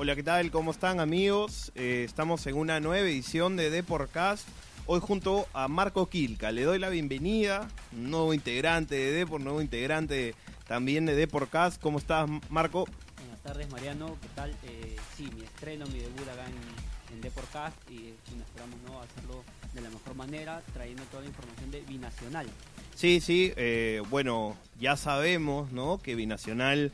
[0.00, 0.52] Hola, ¿qué tal?
[0.52, 1.72] ¿Cómo están amigos?
[1.74, 4.46] Eh, estamos en una nueva edición de Deporcast.
[4.86, 6.52] Hoy junto a Marco Quilca.
[6.52, 10.36] Le doy la bienvenida, nuevo integrante de Depor, nuevo integrante
[10.68, 11.82] también de Deporcast.
[11.82, 12.86] ¿Cómo estás, Marco?
[13.18, 14.16] Buenas tardes, Mariano.
[14.22, 14.50] ¿Qué tal?
[14.62, 19.00] Eh, sí, mi estreno, mi debut acá en, en Deporcast y, y esperamos ¿no?
[19.00, 19.42] hacerlo
[19.74, 22.46] de la mejor manera, trayendo toda la información de Binacional.
[22.94, 25.98] Sí, sí, eh, bueno, ya sabemos, ¿no?
[26.00, 26.92] Que Binacional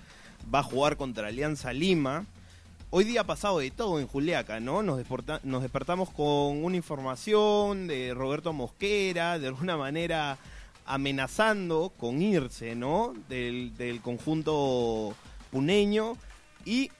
[0.52, 2.24] va a jugar contra Alianza Lima.
[2.96, 4.84] Hoy día ha pasado de todo en Juliaca, ¿no?
[4.84, 5.02] Nos,
[5.42, 10.38] nos despertamos con una información de Roberto Mosquera, de alguna manera
[10.86, 13.12] amenazando con irse, ¿no?
[13.28, 15.12] Del, del conjunto
[15.50, 16.16] puneño
[16.64, 16.92] y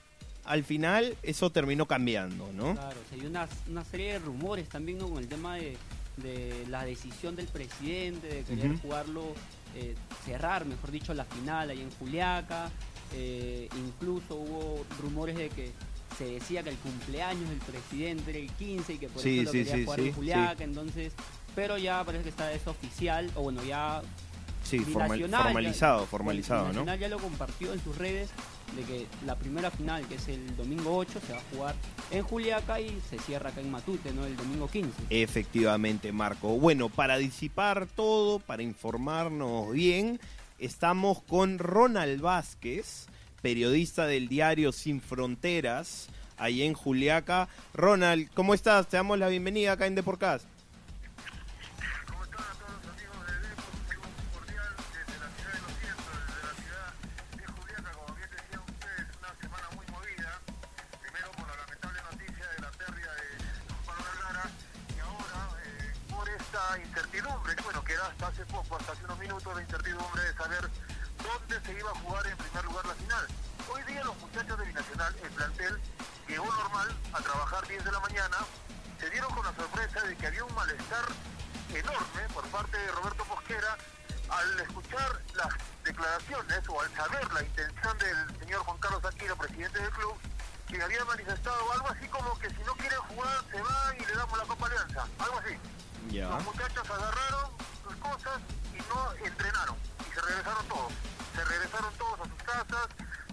[0.43, 2.73] al final eso terminó cambiando, ¿no?
[2.73, 5.07] Claro, o sea, hay una, una serie de rumores también ¿no?
[5.07, 5.77] con el tema de,
[6.17, 9.23] de la decisión del presidente de querer jugarlo,
[9.77, 12.69] eh, cerrar, mejor dicho, la final ahí en Juliaca.
[13.13, 15.71] Eh, incluso hubo rumores de que
[16.17, 19.45] se decía que el cumpleaños del presidente era el 15 y que por Sí, eso
[19.45, 21.13] lo quería sí, jugar en Juliaca, entonces,
[21.55, 24.01] pero ya parece que está eso oficial, o bueno, ya
[24.63, 28.29] Sí, formal- Binacional ya- formalizado, formalizado, ya lo compartió en sus redes
[28.75, 31.75] de que la primera final, que es el domingo 8, se va a jugar
[32.11, 34.25] en Juliaca y se cierra acá en Matute, ¿no?
[34.25, 34.91] El domingo 15.
[35.11, 36.47] Efectivamente, Marco.
[36.57, 40.19] Bueno, para disipar todo, para informarnos bien,
[40.59, 43.07] estamos con Ronald Vázquez,
[43.41, 47.47] periodista del diario Sin Fronteras, ahí en Juliaca.
[47.73, 48.87] Ronald, ¿cómo estás?
[48.87, 50.54] Te damos la bienvenida acá en Deporcast.
[68.35, 70.69] Hace poco, hasta hace unos minutos, la incertidumbre de saber
[71.23, 73.27] dónde se iba a jugar en primer lugar la final.
[73.71, 75.81] Hoy día los muchachos de Binacional, el plantel,
[76.27, 78.37] llegó normal a trabajar 10 de la mañana,
[78.99, 81.05] se dieron con la sorpresa de que había un malestar
[81.73, 83.77] enorme por parte de Roberto Mosquera
[84.27, 85.53] al escuchar las
[85.85, 90.15] declaraciones o al saber la intención del señor Juan Carlos Aquino, presidente del club,
[90.67, 94.13] que había manifestado algo así como que si no quieren jugar se van y le
[94.13, 95.55] damos la Copa Alianza, algo así.
[96.11, 97.64] Los muchachos agarraron
[98.09, 98.41] cosas
[98.73, 99.75] y no entrenaron.
[99.99, 100.93] Y se regresaron todos.
[101.35, 102.87] Se regresaron todos a sus casas,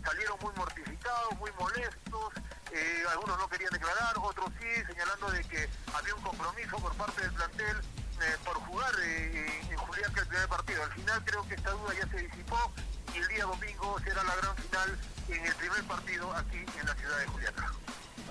[0.05, 2.33] salieron muy mortificados, muy molestos.
[2.73, 7.21] eh, algunos no querían declarar, otros sí, señalando de que había un compromiso por parte
[7.21, 7.77] del plantel
[8.23, 10.83] eh, por jugar eh, en Juliaca el primer partido.
[10.83, 12.73] Al final creo que esta duda ya se disipó
[13.15, 16.95] y el día domingo será la gran final en el primer partido aquí en la
[16.95, 17.73] ciudad de Juliaca.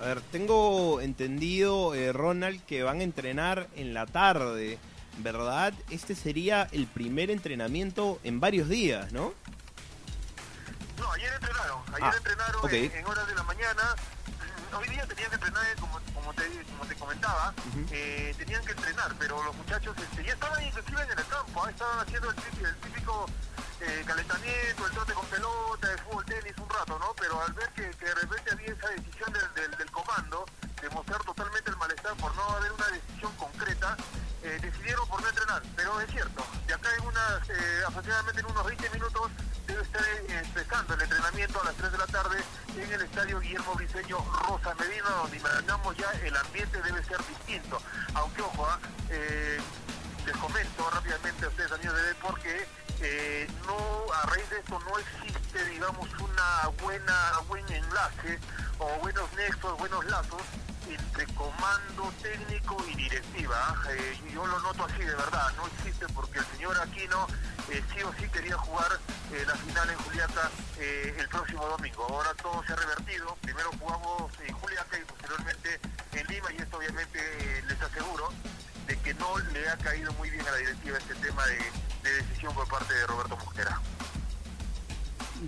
[0.00, 4.78] A ver, tengo entendido, eh, Ronald, que van a entrenar en la tarde,
[5.18, 5.72] ¿verdad?
[5.90, 9.34] Este sería el primer entrenamiento en varios días, ¿no?
[10.98, 13.94] No, ayer entrenaron, ayer Ah, entrenaron en, en horas de la mañana.
[14.70, 17.52] Mm, Hoy día tenían que entrenar, eh, como, como, te, como te comentaba,
[17.90, 21.70] eh, tenían que entrenar, pero los muchachos este, ya estaban inclusive en el campo, ah,
[21.70, 23.26] estaban haciendo el, típico- el típico
[23.80, 27.12] eh, calentamiento, el trote con pelota, el fútbol, tenis un rato, ¿no?
[27.20, 30.46] Pero al ver que, que de repente había esa decisión del, del, del comando
[30.80, 33.96] de mostrar totalmente el malestar por no haber una decisión concreta,
[34.42, 35.62] eh, decidieron por no entrenar.
[35.76, 39.30] Pero es cierto, de acá en unas, eh, aproximadamente en unos 20 minutos
[39.66, 42.44] debe estar eh, empezando el entrenamiento a las 3 de la tarde
[42.76, 47.80] en el estadio Guillermo Briceño Rosa Medina, donde imaginamos ya el ambiente debe ser distinto.
[48.14, 48.78] Aunque, ojo, ah,
[49.10, 49.60] eh,
[50.26, 52.66] les comento rápidamente a ustedes, amigos de Depor, que
[53.00, 58.38] eh, no, a raíz de esto no existe, digamos, una buena, buen enlace
[58.78, 60.42] o buenos nexos, buenos lazos
[60.88, 63.56] entre comando técnico y directiva.
[63.56, 63.76] ¿ah?
[63.90, 67.26] Eh, yo lo noto así de verdad, no existe porque el señor Aquino
[67.70, 68.98] eh, sí o sí quería jugar
[69.32, 72.06] eh, la final en Juliaca eh, el próximo domingo.
[72.08, 73.36] Ahora todo se ha revertido.
[73.42, 75.80] Primero jugamos en Juliaca y posteriormente
[76.12, 78.28] en Lima y esto obviamente eh, les aseguro
[78.86, 81.58] de que no le ha caído muy bien a la directiva este tema de,
[82.02, 83.80] de decisión por parte de Roberto Mosquera.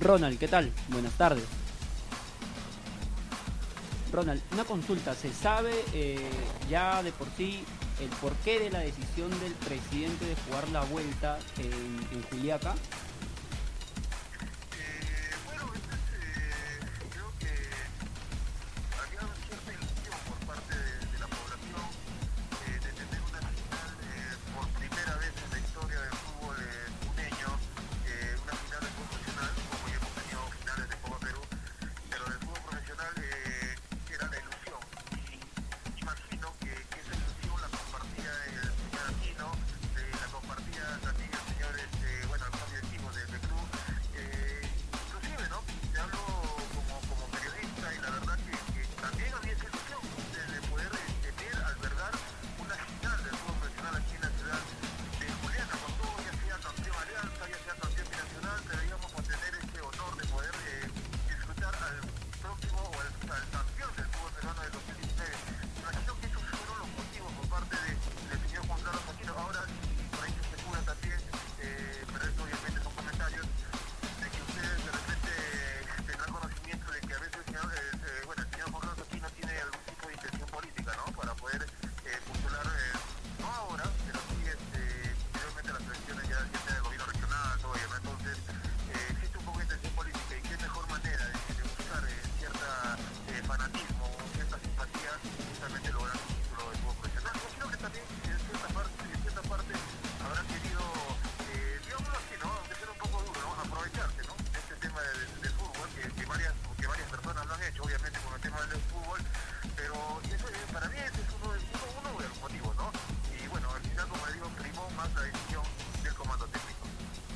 [0.01, 0.73] Ronald, ¿qué tal?
[0.89, 1.45] Buenas tardes.
[4.13, 5.15] Ronald, una consulta.
[5.15, 6.17] ¿Se sabe eh,
[6.71, 7.65] ya de por sí
[8.01, 12.75] el porqué de la decisión del presidente de jugar la vuelta en, en Juliaca?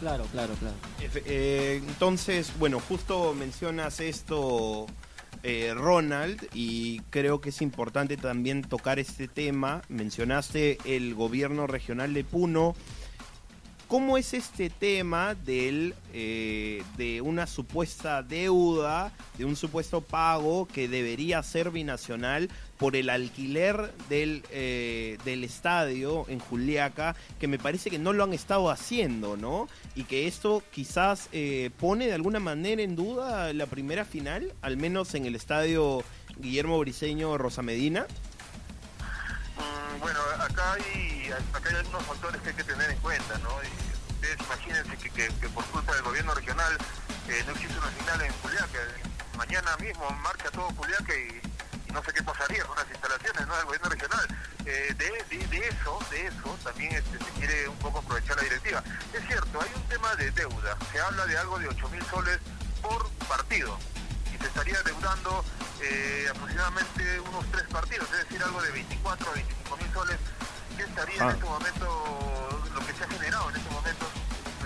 [0.08, 0.75] Claro, claro, claro.
[1.26, 4.87] Eh, entonces, bueno, justo mencionas esto,
[5.43, 9.82] eh, Ronald, y creo que es importante también tocar este tema.
[9.90, 12.75] Mencionaste el gobierno regional de Puno.
[13.87, 20.88] ¿Cómo es este tema del, eh, de una supuesta deuda, de un supuesto pago que
[20.88, 22.49] debería ser binacional
[22.79, 28.23] por el alquiler del, eh, del estadio en Juliaca, que me parece que no lo
[28.25, 29.69] han estado haciendo, ¿no?
[29.97, 34.77] Y que esto quizás eh, pone de alguna manera en duda la primera final, al
[34.77, 36.05] menos en el estadio
[36.39, 38.07] Guillermo Briseño Rosa Medina.
[39.57, 43.51] Mm, bueno, acá hay, acá hay algunos factores que hay que tener en cuenta, ¿no?
[44.15, 46.73] Ustedes imagínense que, que- que por culpa del gobierno regional
[47.29, 48.79] eh, no existe una final en Juliaca.
[49.37, 51.48] Mañana mismo marcha todo Juliaca y,
[51.88, 53.56] y no sé qué pasaría con las instalaciones ¿no?
[53.56, 54.26] del gobierno regional.
[54.67, 58.43] Eh, de, de- de eso, de eso también este, se quiere un poco aprovechar la
[58.43, 58.82] directiva.
[59.12, 60.76] Es cierto, hay un tema de deuda.
[60.93, 62.38] Se habla de algo de 8 mil soles
[62.82, 63.79] por partido
[64.35, 65.44] y se estaría deudando
[65.81, 70.17] eh, aproximadamente unos tres partidos, es decir, algo de 24 a 25 mil soles,
[70.76, 71.25] que estaría Ah.
[71.25, 74.06] en este momento, lo que se ha generado en este momento,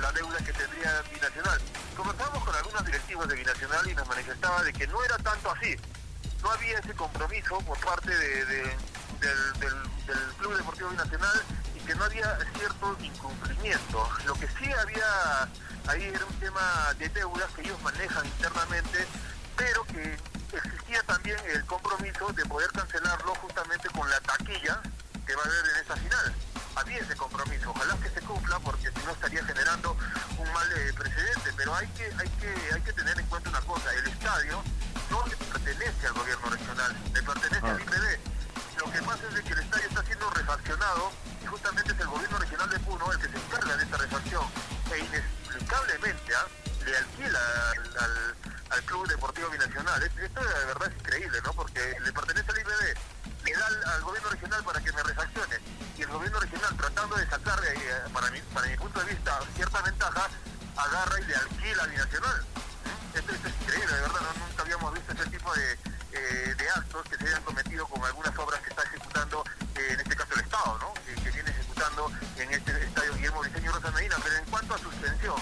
[0.00, 1.60] la deuda que tendría Binacional.
[1.96, 5.76] Conversamos con algunos directivos de Binacional y nos manifestaba de que no era tanto así,
[6.42, 8.76] no había ese compromiso por parte de- de-
[9.20, 11.42] del, del- del Club Deportivo Binacional
[11.76, 14.08] y que no había cierto incumplimiento.
[14.26, 15.42] Lo que sí había
[15.86, 19.06] ahí era un tema de deudas que ellos manejan internamente,
[19.56, 20.18] pero que
[20.52, 22.11] existía también el compromiso
[54.48, 55.56] para que me refaccione.
[55.96, 59.38] Y el gobierno regional tratando de sacar, eh, para, mi, para mi punto de vista,
[59.54, 60.28] cierta ventaja,
[60.76, 62.44] agarra y le alquila a Binacional.
[63.14, 65.72] Esto, esto es increíble, de verdad, nunca habíamos visto ese tipo de,
[66.12, 69.44] eh, de actos que se hayan cometido con algunas obras que está ejecutando,
[69.76, 70.94] eh, en este caso el Estado, ¿no?
[70.94, 74.16] Que, viene ejecutando en este estadio Guillermo Briceño Rosa Medina.
[74.22, 75.36] Pero en cuanto a suspensión,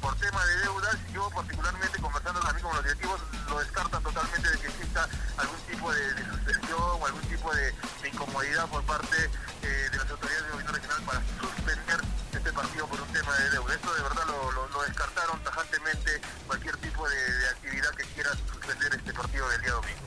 [0.00, 4.58] por tema de deudas, yo particularmente conversando también con los directivos, lo descartan totalmente de
[4.58, 4.67] que
[8.70, 9.16] por parte
[9.64, 12.00] eh, de las autoridades del gobierno regional para suspender
[12.32, 13.74] este partido por un tema de deuda.
[13.74, 18.30] Esto de verdad lo, lo- lo descartaron tajantemente cualquier tipo de, de actividad que quiera
[18.50, 19.98] suspender este partido del día domingo.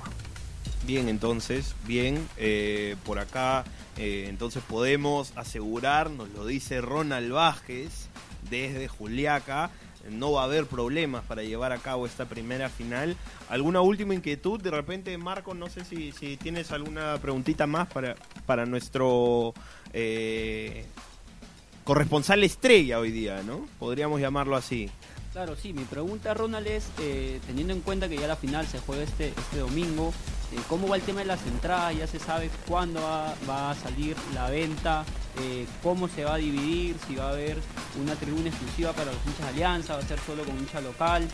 [0.83, 3.65] Bien, entonces, bien, eh, por acá,
[3.97, 8.07] eh, entonces podemos asegurar, nos lo dice Ronald Vázquez
[8.49, 9.71] desde Juliaca,
[10.09, 13.15] no va a haber problemas para llevar a cabo esta primera final.
[13.49, 14.59] ¿Alguna última inquietud?
[14.59, 18.15] De repente, Marco, no sé si, tienes alguna preguntita más para,
[18.45, 19.53] para nuestro
[19.93, 20.85] eh,
[21.83, 23.67] corresponsal estrella hoy día, ¿no?
[23.79, 24.89] Podríamos llamarlo así.
[25.31, 28.79] Claro, sí, mi pregunta, Ronald, es, eh, teniendo en cuenta que ya la final se
[28.79, 30.13] juega este, este domingo,
[30.51, 31.95] eh, ¿cómo va el tema de las entradas?
[31.95, 35.05] ¿Ya se sabe cuándo va a salir la venta?
[35.39, 36.95] Eh, ¿Cómo se va a dividir?
[37.07, 37.57] ¿Si va a haber
[38.01, 39.93] una tribuna exclusiva para los hinchas de Alianza?
[39.93, 41.27] ¿Va a ser solo con hincha local?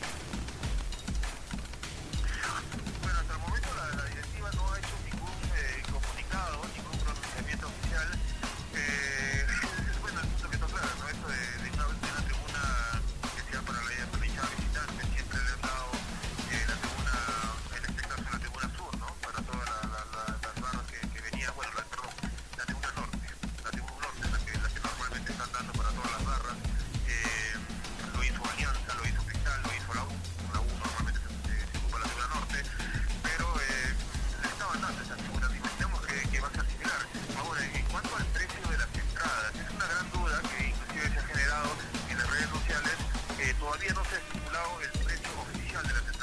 [44.18, 46.17] Estipulado el precio oficial de las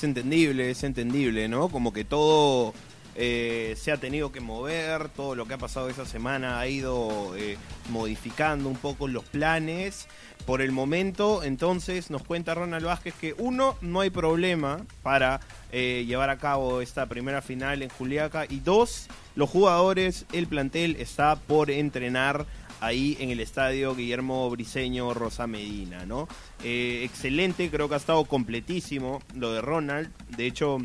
[0.00, 1.68] Es entendible, es entendible, ¿no?
[1.68, 2.72] Como que todo
[3.16, 7.36] eh, se ha tenido que mover, todo lo que ha pasado esa semana ha ido
[7.36, 7.58] eh,
[7.90, 10.08] modificando un poco los planes.
[10.46, 15.40] Por el momento, entonces, nos cuenta Ronald Vázquez que uno, no hay problema para
[15.70, 20.96] eh, llevar a cabo esta primera final en Juliaca y dos, los jugadores, el plantel
[20.98, 22.46] está por entrenar
[22.80, 26.28] ahí en el estadio Guillermo Briseño Rosa Medina, ¿no?
[26.64, 30.10] Eh, excelente, creo que ha estado completísimo lo de Ronald.
[30.36, 30.78] De hecho,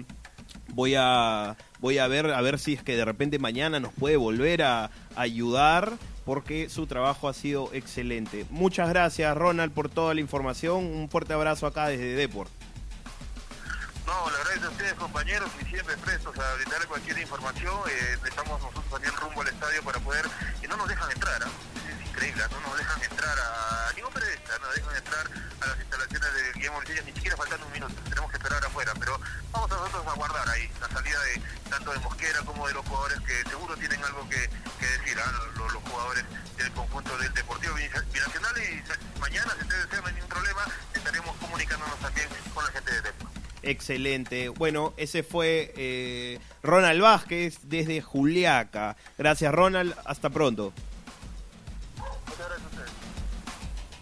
[0.73, 4.17] voy a voy a ver a ver si es que de repente mañana nos puede
[4.17, 5.93] volver a ayudar
[6.25, 8.45] porque su trabajo ha sido excelente.
[8.49, 10.85] Muchas gracias Ronald por toda la información.
[10.85, 12.51] Un fuerte abrazo acá desde Deport.
[14.05, 17.73] No, la verdad es a ustedes compañeros y siempre prestos a brindarle cualquier información.
[17.89, 20.25] Eh, estamos nosotros también rumbo al estadio para poder...
[20.63, 21.49] Y no nos dejan entrar, ¿ah?
[22.15, 25.27] Increíble, no nos dejan entrar a ningún periodista, no dejan entrar
[25.59, 28.93] a las instalaciones de Guillermo Briseño, ni siquiera faltando un minuto, tenemos que esperar afuera,
[28.97, 29.19] pero
[29.51, 32.85] vamos a nosotros a guardar ahí la salida de tanto de Mosquera como de los
[32.85, 35.31] jugadores que seguro tienen algo que, decir, ¿ah?
[35.57, 36.23] los, jugadores
[36.57, 41.99] del conjunto del Deportivo Binacional y mañana, si ustedes desean, no ningún problema, estaremos comunicándonos
[41.99, 43.29] también con la gente de Depor.
[43.61, 44.49] Excelente.
[44.49, 48.95] Bueno, ese fue eh, Ronald Vázquez desde Juliaca.
[49.17, 50.71] Gracias Ronald, hasta pronto.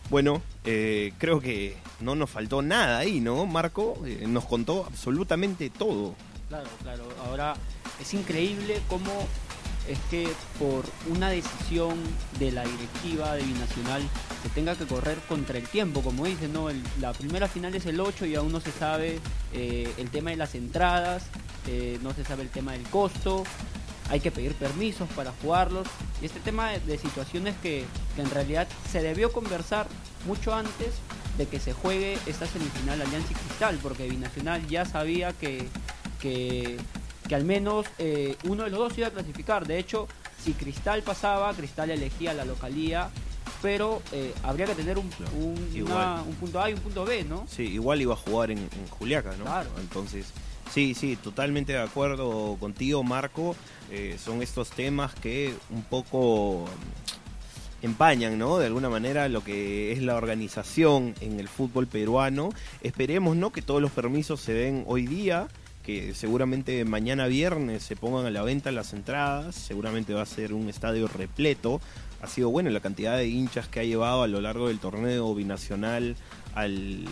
[0.09, 3.45] Bueno, eh, creo que no nos faltó nada ahí, ¿no?
[3.45, 6.15] Marco eh, nos contó absolutamente todo.
[6.49, 7.03] Claro, claro.
[7.25, 7.55] Ahora
[7.99, 9.11] es increíble cómo
[9.87, 10.27] es que
[10.59, 11.97] por una decisión
[12.39, 14.01] de la directiva de Binacional
[14.41, 16.67] se tenga que correr contra el tiempo, como dicen, ¿no?
[16.99, 19.19] La primera final es el 8 y aún no se sabe
[19.53, 21.25] eh, el tema de las entradas,
[21.67, 23.43] eh, no se sabe el tema del costo,
[24.09, 25.87] hay que pedir permisos para jugarlos.
[26.21, 29.87] Y este tema de, de situaciones que, que en realidad se debió conversar
[30.27, 30.93] mucho antes
[31.37, 35.67] de que se juegue esta semifinal Alianza y Cristal, porque Binacional ya sabía que,
[36.21, 36.77] que,
[37.27, 39.65] que al menos eh, uno de los dos iba a clasificar.
[39.67, 40.07] De hecho,
[40.43, 43.09] si Cristal pasaba, Cristal elegía la localía,
[43.61, 45.93] pero eh, habría que tener un, un, igual.
[45.95, 47.45] una- un punto A y un punto B, ¿no?
[47.49, 49.45] Sí, igual iba a jugar en, en Juliaca, ¿no?
[49.45, 49.69] Claro.
[49.79, 50.27] Entonces,
[50.73, 53.55] sí, sí, totalmente de acuerdo contigo, Marco.
[53.91, 56.65] Eh, son estos temas que un poco
[57.83, 58.57] empañan, ¿no?
[58.57, 62.49] De alguna manera lo que es la organización en el fútbol peruano.
[62.81, 63.51] Esperemos, ¿no?
[63.51, 65.47] Que todos los permisos se den hoy día,
[65.83, 70.53] que seguramente mañana viernes se pongan a la venta las entradas, seguramente va a ser
[70.53, 71.81] un estadio repleto.
[72.21, 75.35] Ha sido bueno la cantidad de hinchas que ha llevado a lo largo del torneo
[75.35, 76.15] binacional
[76.55, 77.05] al,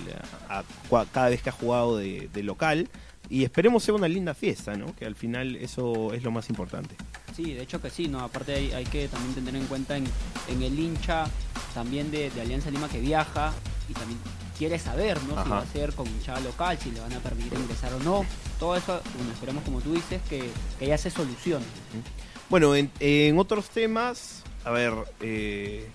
[1.13, 2.89] cada vez que ha jugado de local.
[3.32, 4.94] Y esperemos sea una linda fiesta, ¿no?
[4.94, 6.96] Que al final eso es lo más importante.
[7.34, 8.20] Sí, de hecho que sí, ¿no?
[8.20, 10.04] Aparte hay, hay que también tener en cuenta en,
[10.50, 11.30] en el hincha
[11.74, 13.54] también de, de Alianza Lima que viaja
[13.90, 14.20] y también
[14.58, 15.42] quiere saber, ¿no?
[15.42, 18.26] Si va a ser con hinchada local, si le van a permitir ingresar o no.
[18.60, 21.64] Todo eso, bueno, esperemos como tú dices, que, que ya se solucione.
[22.50, 25.90] Bueno, en, en otros temas, a ver, eh,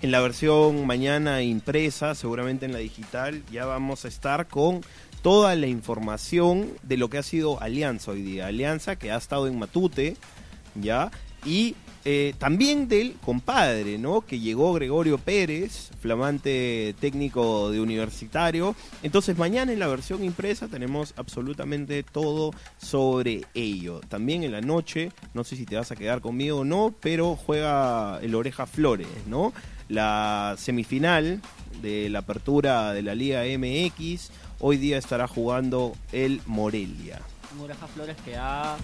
[0.00, 4.80] en la versión mañana impresa, seguramente en la digital, ya vamos a estar con
[5.22, 8.46] toda la información de lo que ha sido Alianza hoy día.
[8.46, 10.16] Alianza que ha estado en Matute,
[10.74, 11.10] ¿ya?
[11.44, 14.22] Y eh, también del compadre, ¿no?
[14.22, 18.74] Que llegó Gregorio Pérez, flamante técnico de universitario.
[19.02, 24.00] Entonces mañana en la versión impresa tenemos absolutamente todo sobre ello.
[24.08, 27.36] También en la noche, no sé si te vas a quedar conmigo o no, pero
[27.36, 29.52] juega el Oreja Flores, ¿no?
[29.88, 31.42] La semifinal
[31.82, 34.30] de la apertura de la Liga MX.
[34.60, 37.20] Hoy día estará jugando el Morelia.
[37.62, 38.74] Oreja Flores que ha,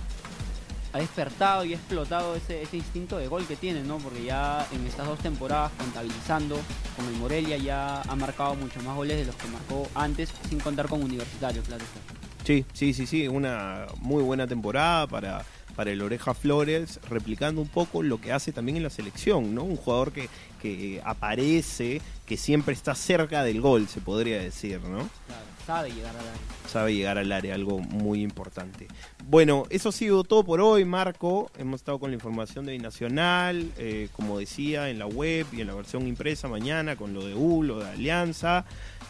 [0.92, 3.98] ha despertado y ha explotado ese, ese instinto de gol que tiene, ¿no?
[3.98, 6.60] Porque ya en estas dos temporadas, contabilizando
[6.96, 10.60] con el Morelia, ya ha marcado muchos más goles de los que marcó antes, sin
[10.60, 11.82] contar con Universitario, claro.
[11.82, 12.00] está.
[12.44, 17.68] Sí, sí, sí, sí, una muy buena temporada para, para el Oreja Flores, replicando un
[17.68, 19.64] poco lo que hace también en la selección, ¿no?
[19.64, 20.28] Un jugador que,
[20.62, 25.08] que aparece, que siempre está cerca del gol, se podría decir, ¿no?
[25.26, 28.88] Claro, sabe llegar a la Sabe llegar al área, algo muy importante.
[29.26, 31.50] Bueno, eso ha sido todo por hoy, Marco.
[31.58, 35.68] Hemos estado con la información de Binacional, eh, como decía, en la web y en
[35.68, 38.64] la versión impresa mañana, con lo de U, lo de Alianza,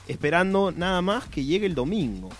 [0.09, 2.31] esperando nada más que llegue el domingo.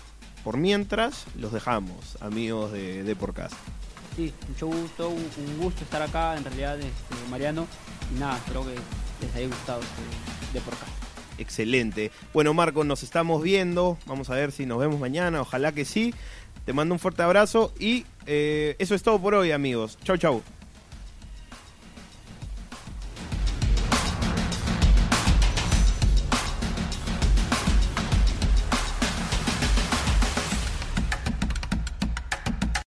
[0.43, 3.55] por mientras, los dejamos, amigos de, de Porcast.
[4.15, 7.65] Sí, mucho gusto, un, gusto estar acá, en realidad, este, Mariano.
[8.15, 8.75] Y nada, espero que
[9.25, 10.85] les haya gustado este, de por acá.
[11.37, 12.11] Excelente.
[12.33, 13.97] Bueno, Marco, nos estamos viendo.
[14.05, 15.41] Vamos a ver si nos vemos mañana.
[15.41, 16.13] Ojalá que sí.
[16.65, 19.97] Te mando un fuerte abrazo y eh, eso es todo por hoy, amigos.
[20.03, 20.41] Chau, chau.